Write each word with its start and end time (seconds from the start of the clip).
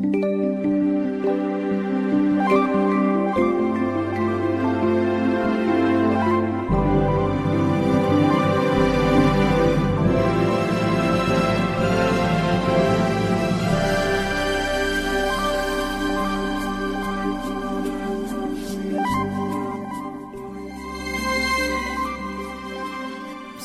thank 0.00 0.14
you 0.24 0.37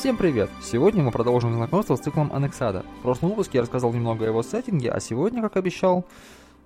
Всем 0.04 0.18
привет! 0.18 0.50
Сегодня 0.60 1.02
мы 1.02 1.10
продолжим 1.10 1.54
знакомство 1.54 1.96
с 1.96 2.00
циклом 2.00 2.30
Аннексада. 2.30 2.84
В 2.98 3.02
прошлом 3.04 3.30
выпуске 3.30 3.56
я 3.56 3.62
рассказал 3.62 3.90
немного 3.94 4.26
о 4.26 4.28
его 4.28 4.42
сеттинге, 4.42 4.90
а 4.90 5.00
сегодня, 5.00 5.40
как 5.40 5.56
обещал, 5.56 6.04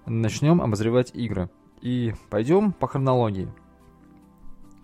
начнем 0.07 0.61
обозревать 0.61 1.15
игры. 1.15 1.49
И 1.81 2.15
пойдем 2.31 2.73
по 2.73 2.89
хронологии. 2.89 3.49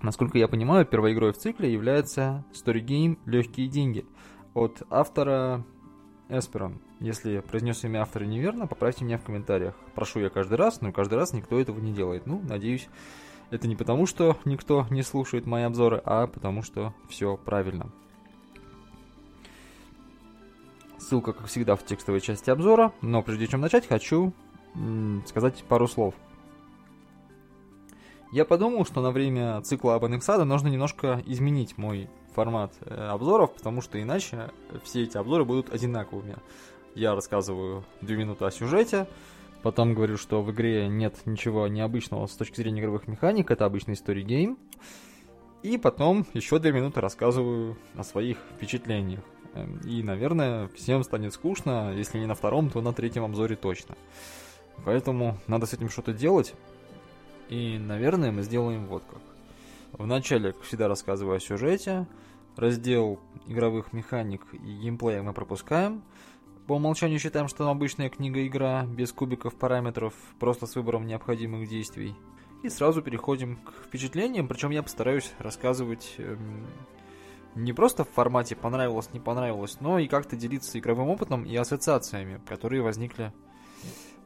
Насколько 0.03 0.39
я 0.39 0.47
понимаю, 0.47 0.87
первой 0.87 1.15
игрой 1.15 1.33
в 1.33 1.37
цикле 1.37 1.73
является 1.73 2.45
Story 2.53 2.81
Game 2.81 3.19
«Легкие 3.27 3.67
деньги» 3.67 4.07
от 4.55 4.85
автора 4.89 5.65
Эсперон. 6.29 6.81
Если 7.01 7.41
произнес 7.41 7.83
имя 7.83 8.03
автора 8.03 8.23
неверно, 8.23 8.69
поправьте 8.69 9.05
меня 9.05 9.19
в 9.19 9.25
комментариях. 9.25 9.75
Прошу 9.97 10.21
я 10.21 10.31
каждый 10.31 10.59
раз, 10.59 10.81
но 10.81 10.93
каждый 10.93 11.15
раз 11.15 11.33
никто 11.33 11.59
этого 11.59 11.81
не 11.81 11.93
делает. 11.93 12.27
Ну, 12.27 12.41
надеюсь, 12.49 12.89
это 13.51 13.67
не 13.67 13.75
потому, 13.75 14.07
что 14.07 14.37
никто 14.45 14.87
не 14.91 15.03
слушает 15.03 15.45
мои 15.45 15.65
обзоры, 15.65 16.01
а 16.05 16.29
потому, 16.29 16.63
что 16.63 16.95
все 17.09 17.37
правильно. 17.37 17.91
Ссылка, 21.05 21.35
как 21.35 21.49
всегда, 21.49 21.77
в 21.77 21.85
текстовой 21.85 22.23
части 22.23 22.49
обзора. 22.49 22.93
Но 23.03 23.23
прежде 23.23 23.47
чем 23.47 23.61
начать, 23.61 23.87
хочу 23.87 24.33
сказать 25.27 25.63
пару 25.69 25.87
слов. 25.87 26.15
Я 28.33 28.45
подумал, 28.45 28.87
что 28.87 29.03
на 29.03 29.11
время 29.11 29.61
цикла 29.61 29.95
об 29.95 30.05
Аннексада 30.07 30.45
нужно 30.45 30.69
немножко 30.69 31.23
изменить 31.27 31.77
мой 31.79 32.09
формат 32.35 32.73
э, 32.81 32.93
обзоров, 32.93 33.55
потому 33.55 33.81
что 33.81 34.03
иначе 34.03 34.51
все 34.83 35.05
эти 35.05 35.17
обзоры 35.17 35.45
будут 35.45 35.73
одинаковыми. 35.73 36.37
Я 36.97 37.15
рассказываю 37.15 37.85
2 38.01 38.17
минуты 38.17 38.45
о 38.47 38.51
сюжете, 38.51 39.07
потом 39.63 39.95
говорю, 39.95 40.17
что 40.17 40.43
в 40.43 40.51
игре 40.51 40.89
нет 40.89 41.15
ничего 41.27 41.69
необычного 41.69 42.27
с 42.27 42.35
точки 42.35 42.57
зрения 42.57 42.81
игровых 42.81 43.07
механик, 43.07 43.53
это 43.53 43.67
обычный 43.67 43.95
story 43.95 44.25
game, 44.25 44.57
и 45.63 45.79
потом 45.79 46.27
еще 46.33 46.59
2 46.59 46.71
минуты 46.73 47.01
рассказываю 47.01 47.77
о 47.95 48.03
своих 48.03 48.39
впечатлениях. 48.57 49.21
Эм, 49.55 49.79
и, 49.85 50.03
наверное, 50.03 50.69
всем 50.69 51.03
станет 51.05 51.33
скучно, 51.33 51.93
если 51.95 52.19
не 52.19 52.27
на 52.27 52.35
втором, 52.35 52.71
то 52.71 52.81
на 52.81 52.93
третьем 52.93 53.25
обзоре 53.25 53.57
точно. 53.57 53.95
Поэтому 54.85 55.39
надо 55.47 55.67
с 55.67 55.73
этим 55.73 55.89
что-то 55.89 56.13
делать. 56.13 56.55
И, 57.49 57.79
наверное, 57.79 58.33
мы 58.33 58.43
сделаем 58.43 58.87
вот 58.87 59.05
как. 59.09 59.21
Вначале, 59.93 60.53
как 60.53 60.63
всегда, 60.63 60.89
рассказываю 60.89 61.37
о 61.37 61.41
сюжете. 61.41 62.07
Раздел 62.57 63.21
игровых 63.47 63.93
механик 63.93 64.43
и 64.53 64.57
геймплея 64.57 65.23
мы 65.23 65.33
пропускаем. 65.33 66.03
По 66.67 66.75
умолчанию 66.75 67.19
считаем, 67.19 67.49
что 67.49 67.69
обычная 67.69 68.09
книга-игра, 68.09 68.87
без 68.87 69.13
кубиков 69.13 69.55
параметров, 69.55 70.15
просто 70.39 70.67
с 70.67 70.75
выбором 70.77 71.07
необходимых 71.07 71.69
действий. 71.69 72.15
И 72.63 72.71
сразу 72.71 73.03
переходим 73.03 73.57
к 73.57 73.73
впечатлениям, 73.87 74.49
причем 74.49 74.71
я 74.71 74.83
постараюсь 74.83 75.31
рассказывать 75.39 76.15
эм, 76.17 76.67
не 77.55 77.73
просто 77.73 78.05
в 78.05 78.11
формате 78.11 78.57
понравилось, 78.57 79.13
не 79.13 79.21
понравилось, 79.21 79.79
но 79.81 79.99
и 79.99 80.09
как-то 80.09 80.37
делиться 80.37 80.79
игровым 80.79 81.09
опытом 81.09 81.45
и 81.45 81.55
ассоциациями, 81.57 82.41
которые 82.47 82.83
возникли 82.83 83.33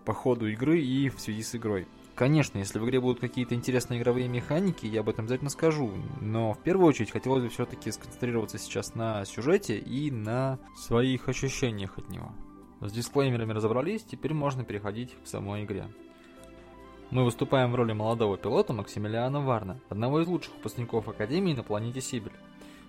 по 0.05 0.15
ходу 0.15 0.47
игры 0.49 0.81
и 0.81 1.11
в 1.11 1.21
связи 1.21 1.43
с 1.43 1.55
игрой. 1.55 1.87
Конечно, 2.15 2.59
если 2.59 2.79
в 2.79 2.85
игре 2.85 3.01
будут 3.01 3.21
какие-то 3.21 3.55
интересные 3.55 4.01
игровые 4.01 4.27
механики, 4.27 4.87
я 4.87 5.01
об 5.01 5.09
этом 5.09 5.27
обязательно 5.27 5.51
скажу, 5.51 5.93
но 6.21 6.55
в 6.55 6.59
первую 6.59 6.89
очередь 6.89 7.13
хотелось 7.13 7.43
бы 7.43 7.49
все-таки 7.49 7.93
сконцентрироваться 7.93 8.59
сейчас 8.59 8.95
на 8.95 9.25
сюжете 9.25 9.79
и 9.79 10.11
на 10.11 10.59
своих 10.77 11.29
ощущениях 11.29 11.97
от 11.97 12.09
него. 12.09 12.33
С 12.81 12.91
дисклеймерами 12.91 13.53
разобрались, 13.53 14.03
теперь 14.03 14.35
можно 14.35 14.65
переходить 14.65 15.15
к 15.23 15.29
самой 15.29 15.65
игре. 15.65 15.87
Мы 17.11 17.25
выступаем 17.25 17.73
в 17.73 17.75
роли 17.75 17.93
молодого 17.93 18.37
пилота 18.37 18.73
Максимилиана 18.73 19.41
Варна, 19.41 19.81
одного 19.89 20.21
из 20.21 20.27
лучших 20.27 20.55
выпускников 20.55 21.09
Академии 21.09 21.55
на 21.55 21.63
планете 21.63 22.01
Сибирь. 22.01 22.33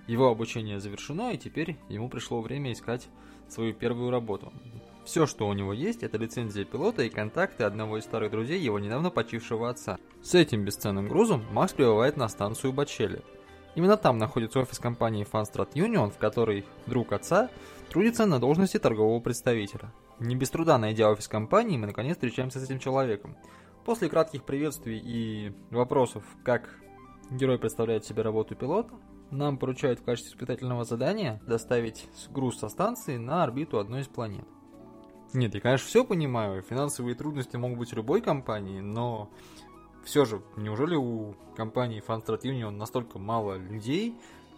Его 0.09 0.30
обучение 0.30 0.80
завершено, 0.80 1.34
и 1.34 1.38
теперь 1.38 1.78
ему 1.88 2.09
пришло 2.09 2.42
время 2.42 2.72
искать 2.72 3.08
свою 3.47 3.75
первую 3.75 4.09
работу. 4.09 4.52
Все, 5.06 5.28
что 5.28 5.47
у 5.47 5.53
него 5.53 5.72
есть, 5.72 6.02
это 6.02 6.18
лицензия 6.18 6.66
пилота 6.66 7.03
и 7.03 7.09
контакты 7.09 7.64
одного 7.64 8.00
из 8.00 8.06
старых 8.06 8.31
друзей 8.31 8.59
его 8.59 8.80
недавно 8.80 9.12
почившего 9.12 9.70
отца. 9.70 10.00
С 10.24 10.34
этим 10.34 10.66
бесценным 10.66 11.08
грузом 11.08 11.46
Макс 11.52 11.74
прибывает 11.74 12.18
на 12.18 12.28
станцию 12.28 12.74
Бачели. 12.74 13.22
Именно 13.75 13.97
там 13.97 14.18
находится 14.18 14.62
офис 14.62 14.80
компании 14.80 15.28
Funstrat 15.31 15.74
Union, 15.74 16.09
в 16.09 16.18
которой 16.18 16.66
друг 16.88 17.14
отца 17.14 17.52
трудится 17.91 18.26
на 18.26 18.40
должности 18.40 18.80
торгового 18.80 19.20
представителя. 19.20 19.94
Не 20.20 20.36
без 20.36 20.50
труда 20.50 20.80
найдя 20.80 21.12
офис 21.12 21.28
компании, 21.28 21.78
мы 21.78 21.86
наконец 21.86 22.16
встречаемся 22.16 22.59
с 22.59 22.64
этим 22.64 22.80
человеком. 22.80 23.38
После 23.86 24.09
кратких 24.09 24.44
приветствий 24.44 24.97
и 24.97 25.53
вопросов, 25.70 26.24
как 26.44 26.80
герой 27.30 27.59
представляет 27.59 28.06
себе 28.06 28.24
работу 28.24 28.56
пилота, 28.56 28.96
нам 29.31 29.57
поручают 29.57 30.00
в 30.00 30.03
качестве 30.03 30.34
испытательного 30.34 30.84
задания 30.84 31.41
доставить 31.45 32.07
груз 32.29 32.59
со 32.59 32.69
станции 32.69 33.17
на 33.17 33.44
орбиту 33.44 33.79
одной 33.79 34.01
из 34.01 34.07
планет. 34.07 34.45
Нет, 35.34 35.53
я, 35.53 35.62
конечно, 35.62 35.88
все 35.88 36.03
понимаю, 36.03 36.63
финансовые 36.63 37.16
трудности 37.16 37.56
могут 37.56 37.78
быть 37.78 37.94
у 37.94 37.97
любой 37.97 38.22
компании, 38.22 38.79
но 38.79 39.29
все 40.03 40.25
же, 40.25 40.41
неужели 40.57 40.95
у 40.95 41.35
компании 41.56 42.03
Funstrat 42.06 42.41
Union 42.41 42.72
настолько 42.72 43.19
мало 43.19 43.57
людей, 43.57 44.16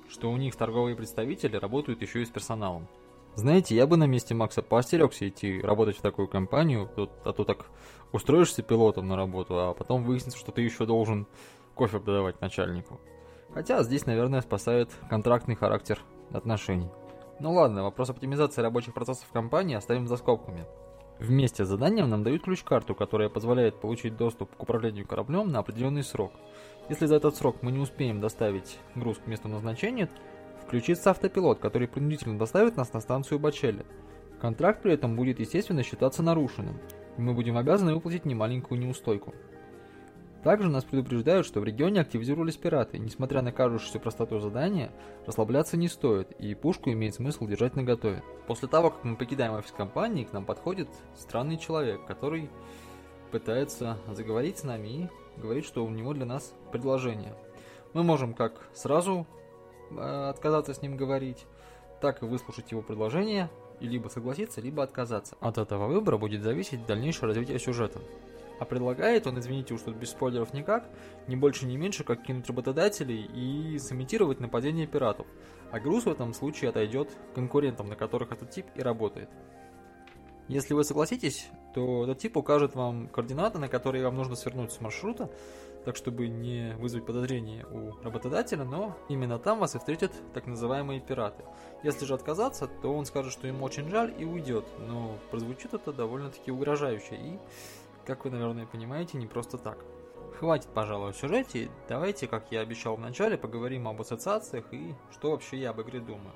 что 0.09 0.31
у 0.31 0.37
них 0.37 0.55
торговые 0.55 0.95
представители 0.95 1.57
работают 1.57 2.01
еще 2.01 2.21
и 2.21 2.25
с 2.25 2.29
персоналом? 2.29 2.87
Знаете, 3.35 3.75
я 3.75 3.87
бы 3.87 3.97
на 3.97 4.07
месте 4.07 4.33
Макса 4.33 4.61
поостерегся 4.61 5.27
идти 5.27 5.61
работать 5.61 5.97
в 5.97 6.01
такую 6.01 6.27
компанию, 6.27 6.89
а 7.25 7.33
то 7.33 7.43
так 7.43 7.67
устроишься 8.11 8.61
пилотом 8.61 9.07
на 9.07 9.15
работу, 9.15 9.57
а 9.57 9.73
потом 9.73 10.03
выяснится, 10.03 10.37
что 10.37 10.51
ты 10.51 10.61
еще 10.61 10.85
должен 10.85 11.27
кофе 11.75 11.99
подавать 11.99 12.41
начальнику. 12.41 12.99
Хотя 13.53 13.83
здесь, 13.83 14.05
наверное, 14.05 14.41
спасает 14.41 14.89
контрактный 15.09 15.55
характер 15.55 15.99
отношений. 16.31 16.89
Ну 17.39 17.53
ладно, 17.53 17.83
вопрос 17.83 18.09
оптимизации 18.09 18.61
рабочих 18.61 18.93
процессов 18.93 19.27
компании 19.33 19.75
оставим 19.75 20.07
за 20.07 20.17
скобками. 20.17 20.65
Вместе 21.19 21.65
с 21.65 21.67
заданием 21.67 22.09
нам 22.09 22.23
дают 22.23 22.43
ключ-карту, 22.43 22.95
которая 22.95 23.29
позволяет 23.29 23.79
получить 23.79 24.17
доступ 24.17 24.55
к 24.55 24.63
управлению 24.63 25.05
кораблем 25.05 25.49
на 25.49 25.59
определенный 25.59 26.03
срок. 26.03 26.31
Если 26.89 27.05
за 27.05 27.15
этот 27.15 27.35
срок 27.35 27.57
мы 27.61 27.71
не 27.71 27.79
успеем 27.79 28.21
доставить 28.21 28.79
груз 28.95 29.17
к 29.17 29.27
месту 29.27 29.47
назначения, 29.47 30.09
включится 30.65 31.11
автопилот, 31.11 31.59
который 31.59 31.87
принудительно 31.87 32.39
доставит 32.39 32.75
нас 32.77 32.93
на 32.93 33.01
станцию 33.01 33.39
Бачели. 33.39 33.85
Контракт 34.39 34.81
при 34.81 34.93
этом 34.93 35.15
будет, 35.15 35.39
естественно, 35.39 35.83
считаться 35.83 36.23
нарушенным, 36.23 36.79
и 37.17 37.21
мы 37.21 37.33
будем 37.33 37.57
обязаны 37.57 37.93
выплатить 37.93 38.25
немаленькую 38.25 38.79
неустойку. 38.79 39.33
Также 40.43 40.69
нас 40.69 40.83
предупреждают, 40.83 41.45
что 41.45 41.59
в 41.59 41.63
регионе 41.63 42.01
активизировались 42.01 42.57
пираты. 42.57 42.97
Несмотря 42.97 43.43
на 43.43 43.51
кажущуюся 43.51 43.99
простоту 43.99 44.39
задания, 44.39 44.91
расслабляться 45.27 45.77
не 45.77 45.87
стоит, 45.87 46.31
и 46.39 46.55
пушку 46.55 46.89
имеет 46.91 47.13
смысл 47.13 47.45
держать 47.45 47.75
наготове. 47.75 48.23
После 48.47 48.67
того, 48.67 48.89
как 48.89 49.03
мы 49.03 49.15
покидаем 49.15 49.53
офис 49.53 49.71
компании, 49.71 50.23
к 50.23 50.33
нам 50.33 50.45
подходит 50.45 50.87
странный 51.15 51.57
человек, 51.57 52.05
который 52.07 52.49
пытается 53.31 53.97
заговорить 54.11 54.57
с 54.57 54.63
нами 54.63 54.87
и 54.87 55.09
говорит, 55.39 55.63
что 55.63 55.85
у 55.85 55.89
него 55.89 56.13
для 56.13 56.25
нас 56.25 56.53
предложение. 56.71 57.35
Мы 57.93 58.03
можем 58.03 58.33
как 58.33 58.67
сразу 58.73 59.27
э, 59.91 60.29
отказаться 60.29 60.73
с 60.73 60.81
ним 60.81 60.97
говорить, 60.97 61.45
так 62.01 62.23
и 62.23 62.25
выслушать 62.25 62.71
его 62.71 62.81
предложение, 62.81 63.49
и 63.79 63.87
либо 63.87 64.07
согласиться, 64.07 64.59
либо 64.59 64.81
отказаться. 64.81 65.35
От 65.39 65.57
этого 65.57 65.87
выбора 65.87 66.17
будет 66.17 66.41
зависеть 66.41 66.85
дальнейшее 66.85 67.27
развитие 67.27 67.59
сюжета. 67.59 67.99
А 68.61 68.65
предлагает 68.65 69.25
он, 69.25 69.39
извините 69.39 69.73
уж 69.73 69.81
тут 69.81 69.95
без 69.95 70.11
спойлеров 70.11 70.53
никак, 70.53 70.87
не 71.25 71.35
больше 71.35 71.65
не 71.65 71.77
меньше, 71.77 72.03
как 72.03 72.21
кинуть 72.21 72.45
работодателей 72.45 73.23
и 73.23 73.79
сымитировать 73.79 74.39
нападение 74.39 74.85
пиратов. 74.85 75.25
А 75.71 75.79
груз 75.79 76.05
в 76.05 76.09
этом 76.09 76.31
случае 76.35 76.69
отойдет 76.69 77.09
конкурентам, 77.33 77.87
на 77.87 77.95
которых 77.95 78.31
этот 78.31 78.51
тип 78.51 78.67
и 78.75 78.83
работает. 78.83 79.31
Если 80.47 80.75
вы 80.75 80.83
согласитесь, 80.83 81.47
то 81.73 82.03
этот 82.03 82.19
тип 82.19 82.37
укажет 82.37 82.75
вам 82.75 83.07
координаты, 83.07 83.57
на 83.57 83.67
которые 83.67 84.03
вам 84.03 84.15
нужно 84.15 84.35
свернуть 84.35 84.71
с 84.71 84.79
маршрута, 84.79 85.31
так 85.83 85.95
чтобы 85.95 86.27
не 86.27 86.75
вызвать 86.77 87.07
подозрения 87.07 87.65
у 87.65 87.93
работодателя, 88.03 88.63
но 88.63 88.95
именно 89.09 89.39
там 89.39 89.57
вас 89.57 89.73
и 89.73 89.79
встретят 89.79 90.11
так 90.35 90.45
называемые 90.45 90.99
пираты. 90.99 91.43
Если 91.81 92.05
же 92.05 92.13
отказаться, 92.13 92.67
то 92.67 92.93
он 92.93 93.05
скажет, 93.05 93.33
что 93.33 93.47
ему 93.47 93.65
очень 93.65 93.89
жаль 93.89 94.13
и 94.19 94.23
уйдет, 94.23 94.65
но 94.77 95.17
прозвучит 95.31 95.73
это 95.73 95.91
довольно-таки 95.91 96.51
угрожающе 96.51 97.15
и 97.15 97.39
как 98.11 98.25
вы, 98.25 98.31
наверное, 98.31 98.65
понимаете, 98.65 99.17
не 99.17 99.25
просто 99.25 99.57
так. 99.57 99.85
Хватит, 100.37 100.67
пожалуй, 100.73 101.11
о 101.11 101.13
сюжете, 101.13 101.71
давайте, 101.87 102.27
как 102.27 102.51
я 102.51 102.59
обещал 102.59 102.97
в 102.97 102.99
начале, 102.99 103.37
поговорим 103.37 103.87
об 103.87 104.01
ассоциациях 104.01 104.65
и 104.73 104.93
что 105.13 105.31
вообще 105.31 105.55
я 105.55 105.69
об 105.69 105.79
игре 105.81 106.01
думаю. 106.01 106.33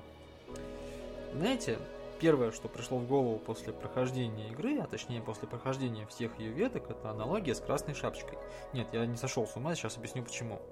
Знаете, 1.34 1.78
первое, 2.18 2.50
что 2.50 2.68
пришло 2.68 2.96
в 2.96 3.06
голову 3.06 3.38
после 3.38 3.74
прохождения 3.74 4.48
игры, 4.48 4.78
а 4.78 4.86
точнее 4.86 5.20
после 5.20 5.48
прохождения 5.48 6.06
всех 6.06 6.38
ее 6.38 6.50
веток, 6.50 6.88
это 6.88 7.10
аналогия 7.10 7.54
с 7.54 7.60
красной 7.60 7.92
шапочкой. 7.92 8.38
Нет, 8.72 8.88
я 8.92 9.04
не 9.04 9.18
сошел 9.18 9.46
с 9.46 9.54
ума, 9.54 9.74
сейчас 9.74 9.98
объясню 9.98 10.22
почему. 10.22 10.62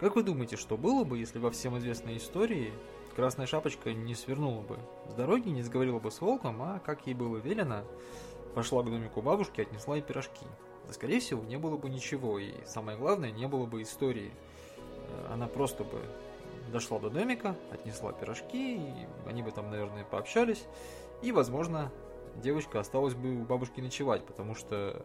Как 0.00 0.16
вы 0.16 0.24
думаете, 0.24 0.56
что 0.56 0.76
было 0.76 1.04
бы, 1.04 1.16
если 1.16 1.38
во 1.38 1.52
всем 1.52 1.78
известной 1.78 2.16
истории 2.16 2.72
Красная 3.18 3.48
Шапочка 3.48 3.92
не 3.92 4.14
свернула 4.14 4.62
бы 4.62 4.78
с 5.08 5.12
дороги, 5.14 5.48
не 5.48 5.62
сговорила 5.62 5.98
бы 5.98 6.08
с 6.12 6.20
волком, 6.20 6.62
а, 6.62 6.78
как 6.78 7.04
ей 7.08 7.14
было 7.14 7.38
велено, 7.38 7.82
пошла 8.54 8.82
к 8.82 8.86
домику 8.86 9.22
бабушки, 9.22 9.60
отнесла 9.60 9.96
ей 9.96 10.02
пирожки? 10.02 10.46
Да, 10.86 10.92
скорее 10.92 11.20
всего, 11.20 11.44
не 11.44 11.56
было 11.56 11.76
бы 11.76 11.88
ничего, 11.88 12.38
и 12.38 12.52
самое 12.64 12.98
главное, 12.98 13.30
не 13.30 13.46
было 13.46 13.66
бы 13.66 13.82
истории. 13.82 14.32
Э, 14.76 15.32
она 15.32 15.46
просто 15.46 15.84
бы 15.84 16.00
дошла 16.72 16.98
до 16.98 17.10
домика, 17.10 17.56
отнесла 17.70 18.12
пирожки, 18.12 18.76
и 18.76 19.06
они 19.26 19.42
бы 19.42 19.50
там, 19.50 19.70
наверное, 19.70 20.04
пообщались, 20.04 20.64
и, 21.22 21.32
возможно, 21.32 21.90
девочка 22.36 22.80
осталась 22.80 23.14
бы 23.14 23.36
у 23.36 23.44
бабушки 23.44 23.80
ночевать, 23.80 24.24
потому 24.24 24.54
что 24.54 25.04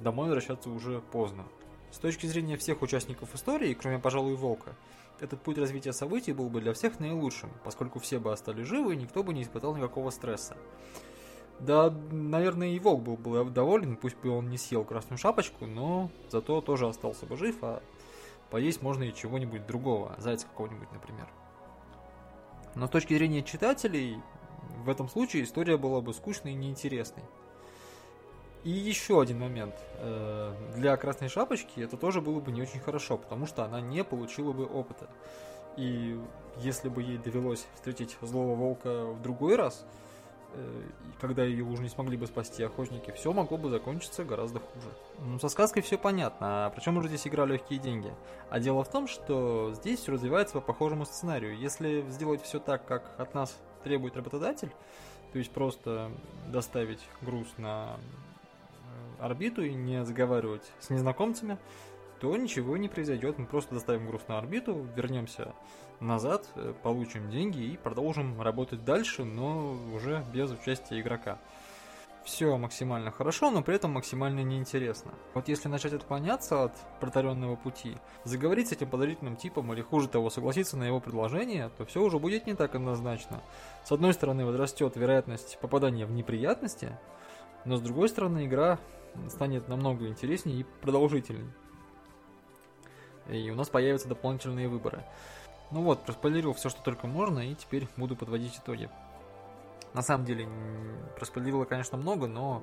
домой 0.00 0.26
возвращаться 0.26 0.70
уже 0.70 1.00
поздно. 1.00 1.44
С 1.90 1.98
точки 1.98 2.26
зрения 2.26 2.56
всех 2.56 2.82
участников 2.82 3.34
истории, 3.34 3.74
кроме, 3.74 3.98
пожалуй, 3.98 4.34
Волка, 4.34 4.74
этот 5.20 5.42
путь 5.42 5.58
развития 5.58 5.92
событий 5.92 6.32
был 6.32 6.48
бы 6.48 6.60
для 6.60 6.72
всех 6.74 7.00
наилучшим, 7.00 7.50
поскольку 7.64 7.98
все 7.98 8.18
бы 8.18 8.32
остались 8.32 8.66
живы 8.66 8.94
и 8.94 8.96
никто 8.96 9.22
бы 9.22 9.32
не 9.32 9.42
испытал 9.42 9.74
никакого 9.74 10.10
стресса. 10.10 10.56
Да, 11.60 11.92
наверное, 12.12 12.68
и 12.68 12.78
Волк 12.78 13.02
был 13.02 13.16
бы 13.16 13.50
доволен, 13.50 13.96
пусть 13.96 14.16
бы 14.18 14.30
он 14.30 14.48
не 14.48 14.58
съел 14.58 14.84
красную 14.84 15.18
шапочку, 15.18 15.66
но 15.66 16.10
зато 16.30 16.60
тоже 16.60 16.86
остался 16.86 17.26
бы 17.26 17.36
жив, 17.36 17.56
а 17.62 17.82
поесть 18.50 18.80
можно 18.80 19.02
и 19.02 19.14
чего-нибудь 19.14 19.66
другого, 19.66 20.14
зайца 20.18 20.46
какого-нибудь, 20.46 20.92
например. 20.92 21.28
Но 22.74 22.86
с 22.86 22.90
точки 22.90 23.14
зрения 23.14 23.42
читателей, 23.42 24.18
в 24.84 24.88
этом 24.88 25.08
случае 25.08 25.42
история 25.42 25.76
была 25.76 26.00
бы 26.00 26.14
скучной 26.14 26.52
и 26.52 26.54
неинтересной. 26.54 27.24
И 28.64 28.70
еще 28.70 29.20
один 29.20 29.40
момент. 29.40 29.74
Э, 29.98 30.54
для 30.76 30.96
Красной 30.96 31.28
Шапочки 31.28 31.80
это 31.80 31.96
тоже 31.96 32.20
было 32.20 32.40
бы 32.40 32.52
не 32.52 32.62
очень 32.62 32.80
хорошо, 32.80 33.16
потому 33.16 33.46
что 33.46 33.64
она 33.64 33.80
не 33.80 34.04
получила 34.04 34.52
бы 34.52 34.66
опыта. 34.66 35.08
И 35.76 36.18
если 36.58 36.88
бы 36.88 37.02
ей 37.02 37.18
довелось 37.18 37.66
встретить 37.74 38.16
злого 38.20 38.56
волка 38.56 39.06
в 39.06 39.22
другой 39.22 39.56
раз, 39.56 39.86
когда 41.20 41.44
ее 41.44 41.64
уже 41.64 41.82
не 41.82 41.88
смогли 41.88 42.16
бы 42.16 42.26
спасти 42.26 42.62
охотники, 42.62 43.10
все 43.12 43.32
могло 43.32 43.58
бы 43.58 43.70
закончиться 43.70 44.24
гораздо 44.24 44.60
хуже. 44.60 44.88
Ну, 45.20 45.38
со 45.38 45.48
сказкой 45.48 45.82
все 45.82 45.98
понятно, 45.98 46.66
а 46.66 46.70
причем 46.70 46.96
уже 46.96 47.08
здесь 47.08 47.26
игра 47.26 47.44
легкие 47.44 47.78
деньги. 47.78 48.12
А 48.50 48.60
дело 48.60 48.84
в 48.84 48.90
том, 48.90 49.08
что 49.08 49.72
здесь 49.74 50.00
все 50.00 50.12
развивается 50.12 50.54
по 50.54 50.60
похожему 50.60 51.04
сценарию. 51.04 51.56
Если 51.58 52.02
сделать 52.08 52.42
все 52.42 52.58
так, 52.60 52.86
как 52.86 53.18
от 53.18 53.34
нас 53.34 53.56
требует 53.84 54.16
работодатель, 54.16 54.72
то 55.32 55.38
есть 55.38 55.50
просто 55.50 56.10
доставить 56.46 57.00
груз 57.20 57.48
на 57.58 57.98
орбиту 59.20 59.62
и 59.62 59.74
не 59.74 60.04
заговаривать 60.04 60.70
с 60.80 60.90
незнакомцами, 60.90 61.58
то 62.20 62.36
ничего 62.36 62.76
не 62.76 62.88
произойдет. 62.88 63.38
Мы 63.38 63.46
просто 63.46 63.74
доставим 63.74 64.06
груз 64.06 64.22
на 64.28 64.38
орбиту, 64.38 64.86
вернемся 64.96 65.54
назад, 66.00 66.46
э, 66.54 66.74
получим 66.82 67.30
деньги 67.30 67.60
и 67.60 67.76
продолжим 67.76 68.40
работать 68.40 68.84
дальше, 68.84 69.24
но 69.24 69.76
уже 69.94 70.24
без 70.32 70.50
участия 70.50 71.00
игрока. 71.00 71.38
Все 72.24 72.58
максимально 72.58 73.10
хорошо, 73.10 73.50
но 73.50 73.62
при 73.62 73.76
этом 73.76 73.92
максимально 73.92 74.40
неинтересно. 74.40 75.12
Вот 75.32 75.48
если 75.48 75.68
начать 75.68 75.94
отклоняться 75.94 76.64
от 76.64 76.72
протаренного 77.00 77.56
пути, 77.56 77.96
заговорить 78.24 78.68
с 78.68 78.72
этим 78.72 78.90
подозрительным 78.90 79.36
типом 79.36 79.72
или 79.72 79.80
хуже 79.80 80.08
того 80.08 80.28
согласиться 80.28 80.76
на 80.76 80.84
его 80.84 81.00
предложение, 81.00 81.70
то 81.78 81.86
все 81.86 82.02
уже 82.02 82.18
будет 82.18 82.46
не 82.46 82.54
так 82.54 82.74
однозначно. 82.74 83.40
С 83.84 83.92
одной 83.92 84.12
стороны 84.12 84.44
возрастет 84.44 84.96
вероятность 84.96 85.58
попадания 85.60 86.04
в 86.04 86.10
неприятности, 86.10 86.98
но 87.64 87.78
с 87.78 87.80
другой 87.80 88.10
стороны 88.10 88.44
игра 88.44 88.78
станет 89.28 89.68
намного 89.68 90.06
интереснее 90.06 90.60
и 90.60 90.66
продолжительней. 90.82 91.50
И 93.28 93.50
у 93.50 93.54
нас 93.54 93.68
появятся 93.68 94.08
дополнительные 94.08 94.68
выборы. 94.68 95.04
Ну 95.70 95.82
вот, 95.82 96.02
проспойлерил 96.04 96.54
все, 96.54 96.70
что 96.70 96.82
только 96.82 97.06
можно, 97.06 97.40
и 97.40 97.54
теперь 97.54 97.86
буду 97.96 98.16
подводить 98.16 98.56
итоги. 98.56 98.88
На 99.94 100.02
самом 100.02 100.24
деле, 100.24 100.48
проспойлерила, 101.16 101.64
конечно, 101.64 101.98
много, 101.98 102.26
но 102.26 102.62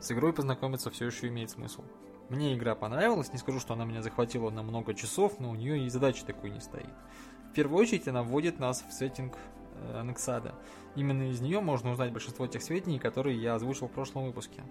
с 0.00 0.10
игрой 0.12 0.32
познакомиться 0.32 0.90
все 0.90 1.06
еще 1.06 1.28
имеет 1.28 1.50
смысл. 1.50 1.82
Мне 2.28 2.54
игра 2.54 2.74
понравилась, 2.74 3.32
не 3.32 3.38
скажу, 3.38 3.58
что 3.58 3.72
она 3.72 3.84
меня 3.86 4.02
захватила 4.02 4.50
на 4.50 4.62
много 4.62 4.94
часов, 4.94 5.40
но 5.40 5.50
у 5.50 5.54
нее 5.54 5.86
и 5.86 5.88
задачи 5.88 6.24
такой 6.24 6.50
не 6.50 6.60
стоит. 6.60 6.92
В 7.50 7.54
первую 7.54 7.80
очередь 7.80 8.06
она 8.06 8.22
вводит 8.22 8.58
нас 8.58 8.84
в 8.86 8.92
сеттинг 8.92 9.36
э, 9.76 10.00
Анексада. 10.00 10.54
Именно 10.94 11.30
из 11.30 11.40
нее 11.40 11.60
можно 11.60 11.90
узнать 11.90 12.12
большинство 12.12 12.46
тех 12.46 12.62
сведений, 12.62 12.98
которые 12.98 13.40
я 13.40 13.54
озвучил 13.54 13.88
в 13.88 13.92
прошлом 13.92 14.26
выпуске. 14.26 14.62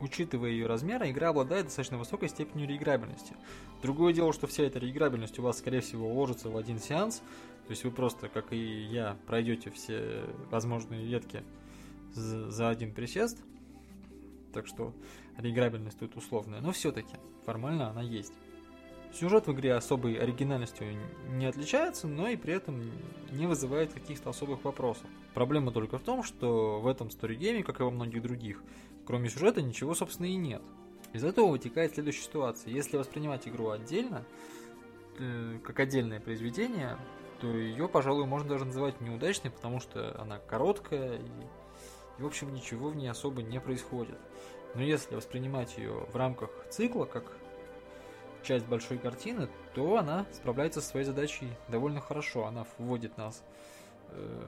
Учитывая 0.00 0.50
ее 0.50 0.66
размеры, 0.66 1.10
игра 1.10 1.30
обладает 1.30 1.66
достаточно 1.66 1.98
высокой 1.98 2.28
степенью 2.28 2.68
реиграбельности. 2.68 3.34
Другое 3.82 4.12
дело, 4.12 4.32
что 4.32 4.46
вся 4.46 4.62
эта 4.62 4.78
реиграбельность 4.78 5.38
у 5.38 5.42
вас, 5.42 5.58
скорее 5.58 5.80
всего, 5.80 6.08
уложится 6.08 6.50
в 6.50 6.56
один 6.56 6.78
сеанс, 6.78 7.18
то 7.66 7.70
есть 7.70 7.84
вы 7.84 7.90
просто, 7.90 8.28
как 8.28 8.52
и 8.52 8.56
я, 8.56 9.16
пройдете 9.26 9.70
все 9.70 10.24
возможные 10.50 11.04
ветки 11.04 11.42
за 12.14 12.68
один 12.68 12.94
присест, 12.94 13.38
так 14.52 14.66
что 14.66 14.94
реиграбельность 15.36 15.98
тут 15.98 16.16
условная, 16.16 16.60
но 16.60 16.72
все-таки 16.72 17.16
формально 17.44 17.90
она 17.90 18.02
есть. 18.02 18.32
Сюжет 19.12 19.46
в 19.46 19.52
игре 19.52 19.74
особой 19.74 20.14
оригинальностью 20.14 20.86
не 21.30 21.46
отличается, 21.46 22.06
но 22.06 22.28
и 22.28 22.36
при 22.36 22.52
этом 22.54 22.82
не 23.32 23.46
вызывает 23.46 23.92
каких-то 23.92 24.30
особых 24.30 24.64
вопросов. 24.64 25.06
Проблема 25.34 25.72
только 25.72 25.98
в 25.98 26.02
том, 26.02 26.22
что 26.22 26.78
в 26.80 26.86
этом 26.86 27.10
сторигейме, 27.10 27.62
как 27.62 27.80
и 27.80 27.82
во 27.82 27.90
многих 27.90 28.22
других, 28.22 28.62
Кроме 29.08 29.30
сюжета 29.30 29.62
ничего, 29.62 29.94
собственно, 29.94 30.26
и 30.26 30.36
нет. 30.36 30.60
Из 31.14 31.24
этого 31.24 31.46
вытекает 31.46 31.94
следующая 31.94 32.24
ситуация. 32.24 32.74
Если 32.74 32.98
воспринимать 32.98 33.48
игру 33.48 33.70
отдельно, 33.70 34.22
э, 35.18 35.58
как 35.64 35.80
отдельное 35.80 36.20
произведение, 36.20 36.98
то 37.40 37.46
ее, 37.46 37.88
пожалуй, 37.88 38.26
можно 38.26 38.50
даже 38.50 38.66
называть 38.66 39.00
неудачной, 39.00 39.50
потому 39.50 39.80
что 39.80 40.20
она 40.20 40.38
короткая 40.38 41.20
и, 41.20 41.24
и 42.18 42.22
в 42.22 42.26
общем, 42.26 42.52
ничего 42.52 42.90
в 42.90 42.96
ней 42.96 43.08
особо 43.08 43.42
не 43.42 43.58
происходит. 43.62 44.18
Но 44.74 44.82
если 44.82 45.14
воспринимать 45.14 45.78
ее 45.78 46.06
в 46.12 46.14
рамках 46.14 46.50
цикла, 46.68 47.06
как 47.06 47.32
часть 48.42 48.66
большой 48.66 48.98
картины, 48.98 49.48
то 49.72 49.96
она 49.96 50.26
справляется 50.32 50.82
со 50.82 50.88
своей 50.88 51.06
задачей 51.06 51.48
довольно 51.68 52.02
хорошо. 52.02 52.44
Она 52.44 52.66
вводит 52.76 53.16
нас 53.16 53.42
э, 54.10 54.44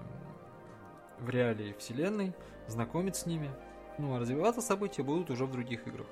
в 1.19 1.31
реалии 1.31 1.75
вселенной, 1.79 2.35
знакомит 2.67 3.17
с 3.17 3.25
ними, 3.25 3.51
ну 4.01 4.15
а 4.15 4.19
развиваться 4.19 4.61
события 4.61 5.03
будут 5.03 5.31
уже 5.31 5.47
в 5.47 5.53
других 5.53 5.87
играх. 5.87 6.07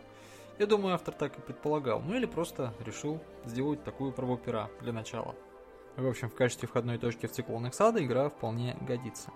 Я 0.59 0.67
думаю, 0.67 0.95
автор 0.95 1.15
так 1.15 1.39
и 1.39 1.41
предполагал, 1.41 2.01
ну 2.01 2.15
или 2.15 2.27
просто 2.27 2.75
решил 2.85 3.21
сделать 3.45 3.85
такую 3.85 4.13
пробопера 4.13 4.71
для 4.81 4.93
начала. 4.93 5.35
В 5.97 6.07
общем, 6.07 6.29
в 6.29 6.35
качестве 6.35 6.69
входной 6.69 6.99
точки 6.99 7.27
в 7.27 7.33
цикл 7.33 7.59
Нексада 7.59 8.05
игра 8.05 8.29
вполне 8.29 8.77
годится. 8.81 9.31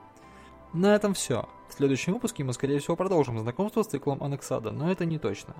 На 0.73 0.94
этом 0.94 1.12
все. 1.12 1.49
В 1.68 1.75
следующем 1.75 2.14
выпуске 2.14 2.44
мы, 2.44 2.52
скорее 2.52 2.78
всего, 2.78 2.97
продолжим 2.97 3.38
знакомство 3.38 3.82
с 3.82 3.88
циклом 3.88 4.23
Анексада, 4.23 4.71
но 4.71 4.90
это 4.90 5.04
не 5.04 5.18
точно. 5.18 5.54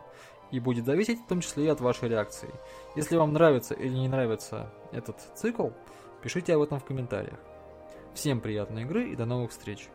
И 0.51 0.59
будет 0.59 0.87
зависеть 0.87 1.21
в 1.21 1.27
том 1.27 1.41
числе 1.41 1.67
и 1.67 1.69
от 1.69 1.81
вашей 1.81 2.09
реакции. 2.09 2.51
Если 2.97 3.17
вам 3.17 3.33
нравится 3.33 3.75
или 3.75 3.93
не 3.93 4.09
нравится 4.09 4.73
этот 4.91 5.21
цикл, 5.35 5.69
пишите 6.23 6.55
об 6.55 6.63
этом 6.63 6.81
в 6.81 6.85
комментариях. 6.85 7.39
Всем 8.15 8.41
приятной 8.41 8.83
игры 8.83 9.11
и 9.11 9.17
до 9.17 9.27
новых 9.27 9.51
встреч! 9.51 9.89